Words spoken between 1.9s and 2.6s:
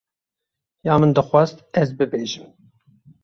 bibêjim.